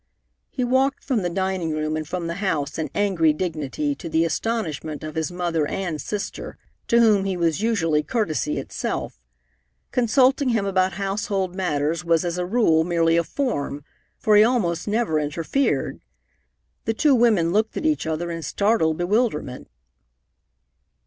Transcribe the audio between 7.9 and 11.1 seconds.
courtesy itself. Consulting him about